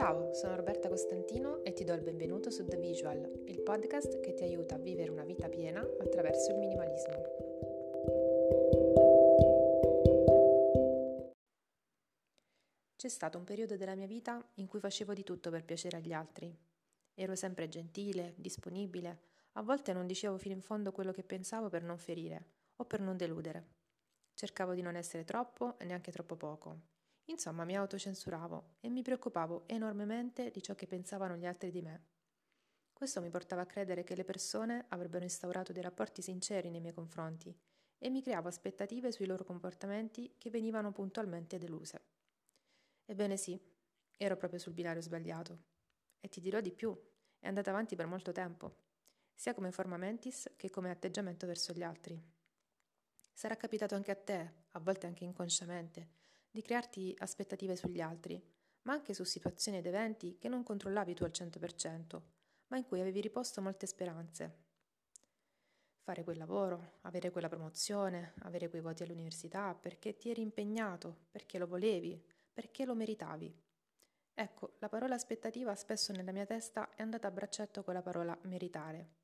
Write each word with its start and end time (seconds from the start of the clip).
Ciao, 0.00 0.32
sono 0.32 0.56
Roberta 0.56 0.88
Costantino 0.88 1.62
e 1.62 1.74
ti 1.74 1.84
do 1.84 1.92
il 1.92 2.00
benvenuto 2.00 2.48
su 2.48 2.64
The 2.64 2.78
Visual, 2.78 3.42
il 3.48 3.60
podcast 3.60 4.20
che 4.20 4.32
ti 4.32 4.42
aiuta 4.42 4.76
a 4.76 4.78
vivere 4.78 5.10
una 5.10 5.24
vita 5.24 5.50
piena 5.50 5.86
attraverso 6.00 6.52
il 6.52 6.56
minimalismo. 6.56 7.22
C'è 12.96 13.08
stato 13.08 13.36
un 13.36 13.44
periodo 13.44 13.76
della 13.76 13.94
mia 13.94 14.06
vita 14.06 14.42
in 14.54 14.68
cui 14.68 14.80
facevo 14.80 15.12
di 15.12 15.22
tutto 15.22 15.50
per 15.50 15.66
piacere 15.66 15.98
agli 15.98 16.14
altri. 16.14 16.50
Ero 17.12 17.34
sempre 17.34 17.68
gentile, 17.68 18.32
disponibile, 18.38 19.20
a 19.52 19.62
volte 19.62 19.92
non 19.92 20.06
dicevo 20.06 20.38
fino 20.38 20.54
in 20.54 20.62
fondo 20.62 20.92
quello 20.92 21.12
che 21.12 21.24
pensavo 21.24 21.68
per 21.68 21.82
non 21.82 21.98
ferire 21.98 22.46
o 22.76 22.86
per 22.86 23.02
non 23.02 23.18
deludere. 23.18 23.66
Cercavo 24.32 24.72
di 24.72 24.80
non 24.80 24.96
essere 24.96 25.24
troppo 25.24 25.78
e 25.78 25.84
neanche 25.84 26.10
troppo 26.10 26.36
poco. 26.36 26.99
Insomma, 27.30 27.64
mi 27.64 27.76
autocensuravo 27.76 28.78
e 28.80 28.88
mi 28.90 29.02
preoccupavo 29.02 29.62
enormemente 29.66 30.50
di 30.50 30.60
ciò 30.60 30.74
che 30.74 30.88
pensavano 30.88 31.36
gli 31.36 31.46
altri 31.46 31.70
di 31.70 31.80
me. 31.80 32.06
Questo 32.92 33.20
mi 33.20 33.30
portava 33.30 33.62
a 33.62 33.66
credere 33.66 34.02
che 34.02 34.16
le 34.16 34.24
persone 34.24 34.86
avrebbero 34.88 35.22
instaurato 35.22 35.72
dei 35.72 35.82
rapporti 35.82 36.22
sinceri 36.22 36.70
nei 36.70 36.80
miei 36.80 36.92
confronti 36.92 37.56
e 37.98 38.10
mi 38.10 38.20
creavo 38.20 38.48
aspettative 38.48 39.12
sui 39.12 39.26
loro 39.26 39.44
comportamenti 39.44 40.34
che 40.38 40.50
venivano 40.50 40.90
puntualmente 40.90 41.56
deluse. 41.56 42.02
Ebbene 43.04 43.36
sì, 43.36 43.58
ero 44.16 44.36
proprio 44.36 44.58
sul 44.58 44.72
binario 44.72 45.00
sbagliato. 45.00 45.58
E 46.18 46.28
ti 46.28 46.40
dirò 46.40 46.60
di 46.60 46.72
più, 46.72 46.98
è 47.38 47.46
andata 47.46 47.70
avanti 47.70 47.94
per 47.94 48.06
molto 48.06 48.32
tempo, 48.32 48.74
sia 49.32 49.54
come 49.54 49.70
forma 49.70 49.96
mentis 49.96 50.50
che 50.56 50.68
come 50.68 50.90
atteggiamento 50.90 51.46
verso 51.46 51.72
gli 51.72 51.82
altri. 51.82 52.20
Sarà 53.32 53.56
capitato 53.56 53.94
anche 53.94 54.10
a 54.10 54.16
te, 54.16 54.52
a 54.70 54.80
volte 54.80 55.06
anche 55.06 55.24
inconsciamente, 55.24 56.18
di 56.50 56.62
crearti 56.62 57.14
aspettative 57.18 57.76
sugli 57.76 58.00
altri, 58.00 58.42
ma 58.82 58.92
anche 58.92 59.14
su 59.14 59.24
situazioni 59.24 59.78
ed 59.78 59.86
eventi 59.86 60.36
che 60.38 60.48
non 60.48 60.62
controllavi 60.62 61.14
tu 61.14 61.24
al 61.24 61.30
100%, 61.32 62.20
ma 62.68 62.76
in 62.76 62.84
cui 62.84 63.00
avevi 63.00 63.20
riposto 63.20 63.60
molte 63.60 63.86
speranze. 63.86 64.68
Fare 66.02 66.24
quel 66.24 66.38
lavoro, 66.38 66.98
avere 67.02 67.30
quella 67.30 67.48
promozione, 67.48 68.32
avere 68.40 68.68
quei 68.68 68.80
voti 68.80 69.02
all'università, 69.02 69.74
perché 69.74 70.16
ti 70.16 70.30
eri 70.30 70.40
impegnato, 70.40 71.26
perché 71.30 71.58
lo 71.58 71.66
volevi, 71.66 72.20
perché 72.52 72.84
lo 72.84 72.94
meritavi. 72.94 73.54
Ecco, 74.34 74.76
la 74.78 74.88
parola 74.88 75.14
aspettativa 75.14 75.74
spesso 75.74 76.12
nella 76.12 76.32
mia 76.32 76.46
testa 76.46 76.94
è 76.94 77.02
andata 77.02 77.28
a 77.28 77.30
braccetto 77.30 77.84
con 77.84 77.94
la 77.94 78.02
parola 78.02 78.36
meritare. 78.42 79.18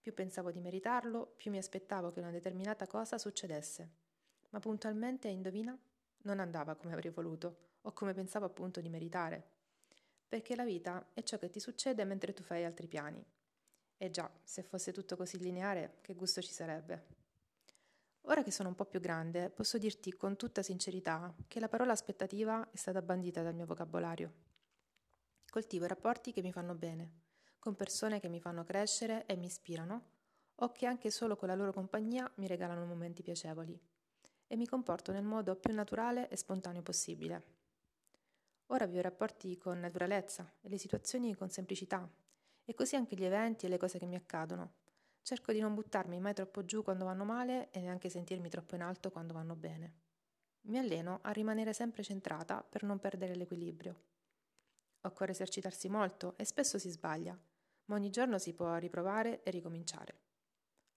Più 0.00 0.14
pensavo 0.14 0.50
di 0.50 0.60
meritarlo, 0.60 1.26
più 1.36 1.50
mi 1.50 1.58
aspettavo 1.58 2.10
che 2.10 2.20
una 2.20 2.30
determinata 2.30 2.86
cosa 2.86 3.18
succedesse. 3.18 3.90
Ma 4.50 4.60
puntualmente, 4.60 5.28
indovina, 5.28 5.76
non 6.22 6.40
andava 6.40 6.74
come 6.74 6.92
avrei 6.92 7.10
voluto 7.10 7.68
o 7.82 7.92
come 7.92 8.14
pensavo 8.14 8.46
appunto 8.46 8.80
di 8.80 8.88
meritare. 8.88 9.58
Perché 10.28 10.54
la 10.54 10.64
vita 10.64 11.10
è 11.12 11.22
ciò 11.22 11.38
che 11.38 11.50
ti 11.50 11.60
succede 11.60 12.04
mentre 12.04 12.32
tu 12.32 12.42
fai 12.42 12.64
altri 12.64 12.86
piani. 12.86 13.24
E 13.96 14.10
già, 14.10 14.30
se 14.42 14.62
fosse 14.62 14.92
tutto 14.92 15.16
così 15.16 15.38
lineare, 15.38 15.98
che 16.00 16.14
gusto 16.14 16.40
ci 16.40 16.52
sarebbe? 16.52 17.18
Ora 18.24 18.42
che 18.42 18.50
sono 18.50 18.68
un 18.68 18.74
po' 18.74 18.84
più 18.84 19.00
grande, 19.00 19.50
posso 19.50 19.78
dirti 19.78 20.12
con 20.12 20.36
tutta 20.36 20.62
sincerità 20.62 21.34
che 21.48 21.58
la 21.58 21.68
parola 21.68 21.92
aspettativa 21.92 22.70
è 22.70 22.76
stata 22.76 23.02
bandita 23.02 23.42
dal 23.42 23.54
mio 23.54 23.66
vocabolario. 23.66 24.32
Coltivo 25.50 25.86
rapporti 25.86 26.32
che 26.32 26.42
mi 26.42 26.52
fanno 26.52 26.74
bene, 26.74 27.12
con 27.58 27.74
persone 27.74 28.20
che 28.20 28.28
mi 28.28 28.40
fanno 28.40 28.62
crescere 28.62 29.26
e 29.26 29.36
mi 29.36 29.46
ispirano, 29.46 30.04
o 30.56 30.70
che 30.72 30.86
anche 30.86 31.10
solo 31.10 31.36
con 31.36 31.48
la 31.48 31.54
loro 31.54 31.72
compagnia 31.72 32.30
mi 32.36 32.46
regalano 32.46 32.84
momenti 32.84 33.22
piacevoli, 33.22 33.78
e 34.52 34.56
mi 34.56 34.66
comporto 34.66 35.12
nel 35.12 35.22
modo 35.22 35.54
più 35.54 35.72
naturale 35.72 36.28
e 36.28 36.34
spontaneo 36.34 36.82
possibile. 36.82 37.44
Ora 38.66 38.86
vivo 38.86 38.98
i 38.98 39.02
rapporti 39.02 39.56
con 39.56 39.78
naturalezza 39.78 40.52
e 40.60 40.68
le 40.68 40.76
situazioni 40.76 41.36
con 41.36 41.50
semplicità, 41.50 42.10
e 42.64 42.74
così 42.74 42.96
anche 42.96 43.14
gli 43.14 43.24
eventi 43.24 43.66
e 43.66 43.68
le 43.68 43.78
cose 43.78 44.00
che 44.00 44.06
mi 44.06 44.16
accadono. 44.16 44.72
Cerco 45.22 45.52
di 45.52 45.60
non 45.60 45.74
buttarmi 45.74 46.18
mai 46.18 46.34
troppo 46.34 46.64
giù 46.64 46.82
quando 46.82 47.04
vanno 47.04 47.24
male 47.24 47.70
e 47.70 47.80
neanche 47.80 48.08
sentirmi 48.08 48.48
troppo 48.48 48.74
in 48.74 48.82
alto 48.82 49.12
quando 49.12 49.34
vanno 49.34 49.54
bene. 49.54 49.94
Mi 50.62 50.78
alleno 50.78 51.20
a 51.22 51.30
rimanere 51.30 51.72
sempre 51.72 52.02
centrata 52.02 52.60
per 52.62 52.82
non 52.82 52.98
perdere 52.98 53.36
l'equilibrio. 53.36 54.02
Occorre 55.02 55.30
esercitarsi 55.30 55.88
molto 55.88 56.34
e 56.36 56.44
spesso 56.44 56.76
si 56.76 56.90
sbaglia, 56.90 57.38
ma 57.84 57.94
ogni 57.94 58.10
giorno 58.10 58.36
si 58.38 58.52
può 58.52 58.74
riprovare 58.76 59.44
e 59.44 59.50
ricominciare. 59.52 60.18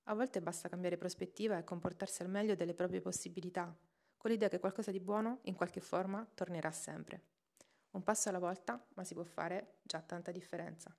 A 0.03 0.13
volte 0.15 0.41
basta 0.41 0.67
cambiare 0.67 0.97
prospettiva 0.97 1.57
e 1.57 1.63
comportarsi 1.63 2.21
al 2.21 2.29
meglio 2.29 2.55
delle 2.55 2.73
proprie 2.73 2.99
possibilità, 2.99 3.73
con 4.17 4.31
l'idea 4.31 4.49
che 4.49 4.59
qualcosa 4.59 4.91
di 4.91 4.99
buono, 4.99 5.39
in 5.43 5.55
qualche 5.55 5.79
forma, 5.79 6.27
tornerà 6.33 6.71
sempre. 6.71 7.23
Un 7.91 8.03
passo 8.03 8.29
alla 8.29 8.39
volta, 8.39 8.85
ma 8.95 9.03
si 9.03 9.13
può 9.13 9.23
fare 9.23 9.79
già 9.83 10.01
tanta 10.01 10.31
differenza. 10.31 10.95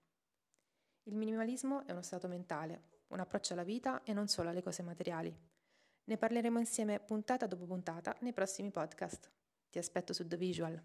Il 1.04 1.16
minimalismo 1.16 1.84
è 1.86 1.92
uno 1.92 2.02
stato 2.02 2.28
mentale, 2.28 3.02
un 3.08 3.20
approccio 3.20 3.52
alla 3.52 3.62
vita 3.62 4.02
e 4.04 4.12
non 4.14 4.28
solo 4.28 4.48
alle 4.48 4.62
cose 4.62 4.82
materiali. 4.82 5.36
Ne 6.04 6.16
parleremo 6.16 6.58
insieme 6.58 7.00
puntata 7.00 7.46
dopo 7.46 7.66
puntata 7.66 8.16
nei 8.20 8.32
prossimi 8.32 8.70
podcast. 8.70 9.30
Ti 9.68 9.78
aspetto 9.78 10.12
su 10.12 10.26
The 10.26 10.36
Visual. 10.36 10.82